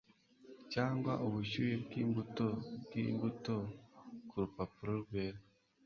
cyangwa 0.73 1.11
ubushyuhe 1.25 1.73
bwimbuto 1.83 2.47
bwimbuto 2.83 3.55
kurupapuro 4.29 4.93
rwera 5.03 5.39